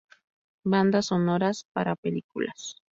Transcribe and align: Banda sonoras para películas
Banda 0.65 1.03
sonoras 1.03 1.67
para 1.73 1.95
películas 1.95 2.75